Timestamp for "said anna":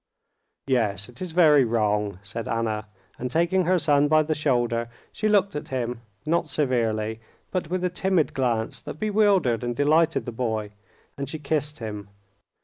2.23-2.87